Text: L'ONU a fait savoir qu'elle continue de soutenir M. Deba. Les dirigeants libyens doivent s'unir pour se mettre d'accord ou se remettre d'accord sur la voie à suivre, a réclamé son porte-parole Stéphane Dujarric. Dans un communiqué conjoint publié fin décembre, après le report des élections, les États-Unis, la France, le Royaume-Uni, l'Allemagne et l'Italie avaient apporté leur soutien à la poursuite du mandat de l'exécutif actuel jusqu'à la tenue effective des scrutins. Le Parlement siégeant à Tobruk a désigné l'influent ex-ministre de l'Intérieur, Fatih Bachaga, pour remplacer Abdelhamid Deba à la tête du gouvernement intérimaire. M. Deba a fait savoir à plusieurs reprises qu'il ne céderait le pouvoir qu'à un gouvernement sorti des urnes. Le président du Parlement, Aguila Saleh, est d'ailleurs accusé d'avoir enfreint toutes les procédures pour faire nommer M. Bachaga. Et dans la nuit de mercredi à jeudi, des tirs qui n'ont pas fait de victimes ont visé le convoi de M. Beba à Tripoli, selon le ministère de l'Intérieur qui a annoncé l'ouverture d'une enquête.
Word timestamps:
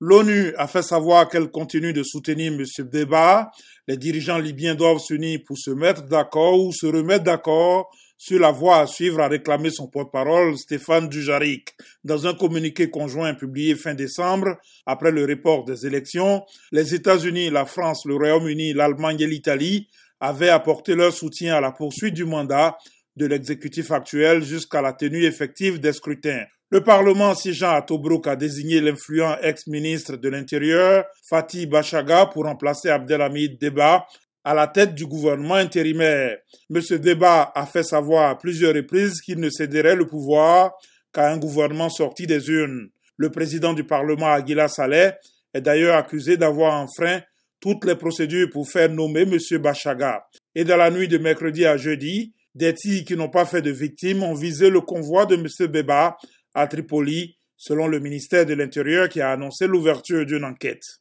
L'ONU 0.00 0.54
a 0.56 0.66
fait 0.66 0.82
savoir 0.82 1.28
qu'elle 1.28 1.50
continue 1.50 1.92
de 1.92 2.02
soutenir 2.02 2.52
M. 2.52 2.64
Deba. 2.90 3.50
Les 3.86 3.98
dirigeants 3.98 4.38
libyens 4.38 4.74
doivent 4.74 4.98
s'unir 4.98 5.40
pour 5.46 5.58
se 5.58 5.70
mettre 5.70 6.06
d'accord 6.06 6.58
ou 6.58 6.72
se 6.72 6.86
remettre 6.86 7.24
d'accord 7.24 7.90
sur 8.16 8.38
la 8.38 8.50
voie 8.50 8.80
à 8.80 8.86
suivre, 8.86 9.20
a 9.20 9.28
réclamé 9.28 9.70
son 9.70 9.88
porte-parole 9.88 10.56
Stéphane 10.58 11.08
Dujarric. 11.08 11.74
Dans 12.04 12.26
un 12.26 12.34
communiqué 12.34 12.90
conjoint 12.90 13.32
publié 13.32 13.74
fin 13.76 13.94
décembre, 13.94 14.58
après 14.84 15.10
le 15.10 15.24
report 15.24 15.64
des 15.64 15.86
élections, 15.86 16.44
les 16.70 16.94
États-Unis, 16.94 17.48
la 17.48 17.64
France, 17.64 18.04
le 18.04 18.16
Royaume-Uni, 18.16 18.74
l'Allemagne 18.74 19.20
et 19.20 19.26
l'Italie 19.26 19.88
avaient 20.20 20.50
apporté 20.50 20.94
leur 20.94 21.14
soutien 21.14 21.56
à 21.56 21.60
la 21.62 21.72
poursuite 21.72 22.12
du 22.12 22.26
mandat 22.26 22.76
de 23.16 23.24
l'exécutif 23.24 23.90
actuel 23.90 24.42
jusqu'à 24.42 24.82
la 24.82 24.92
tenue 24.92 25.24
effective 25.24 25.80
des 25.80 25.94
scrutins. 25.94 26.44
Le 26.72 26.84
Parlement 26.84 27.34
siégeant 27.34 27.72
à 27.72 27.82
Tobruk 27.82 28.28
a 28.28 28.36
désigné 28.36 28.80
l'influent 28.80 29.34
ex-ministre 29.42 30.16
de 30.16 30.28
l'Intérieur, 30.28 31.04
Fatih 31.28 31.66
Bachaga, 31.66 32.26
pour 32.26 32.44
remplacer 32.44 32.88
Abdelhamid 32.88 33.60
Deba 33.60 34.06
à 34.44 34.54
la 34.54 34.68
tête 34.68 34.94
du 34.94 35.04
gouvernement 35.04 35.56
intérimaire. 35.56 36.38
M. 36.72 36.80
Deba 36.98 37.50
a 37.56 37.66
fait 37.66 37.82
savoir 37.82 38.30
à 38.30 38.38
plusieurs 38.38 38.72
reprises 38.72 39.20
qu'il 39.20 39.40
ne 39.40 39.50
céderait 39.50 39.96
le 39.96 40.06
pouvoir 40.06 40.70
qu'à 41.12 41.32
un 41.32 41.38
gouvernement 41.38 41.88
sorti 41.88 42.28
des 42.28 42.48
urnes. 42.48 42.90
Le 43.16 43.30
président 43.30 43.72
du 43.72 43.82
Parlement, 43.82 44.32
Aguila 44.32 44.68
Saleh, 44.68 45.14
est 45.52 45.60
d'ailleurs 45.60 45.96
accusé 45.96 46.36
d'avoir 46.36 46.80
enfreint 46.80 47.20
toutes 47.58 47.84
les 47.84 47.96
procédures 47.96 48.48
pour 48.48 48.70
faire 48.70 48.88
nommer 48.88 49.22
M. 49.22 49.36
Bachaga. 49.58 50.24
Et 50.54 50.62
dans 50.62 50.76
la 50.76 50.92
nuit 50.92 51.08
de 51.08 51.18
mercredi 51.18 51.66
à 51.66 51.76
jeudi, 51.76 52.32
des 52.54 52.74
tirs 52.74 53.04
qui 53.04 53.16
n'ont 53.16 53.28
pas 53.28 53.44
fait 53.44 53.62
de 53.62 53.70
victimes 53.70 54.22
ont 54.22 54.34
visé 54.34 54.70
le 54.70 54.80
convoi 54.80 55.26
de 55.26 55.34
M. 55.34 55.46
Beba 55.68 56.16
à 56.54 56.66
Tripoli, 56.66 57.38
selon 57.56 57.86
le 57.86 58.00
ministère 58.00 58.46
de 58.46 58.54
l'Intérieur 58.54 59.08
qui 59.08 59.20
a 59.20 59.32
annoncé 59.32 59.66
l'ouverture 59.66 60.24
d'une 60.24 60.44
enquête. 60.44 60.99